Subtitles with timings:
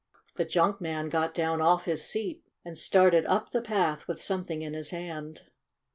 [0.35, 4.63] The junk man got down off his seat and started up the path with something
[4.63, 5.41] in his hand.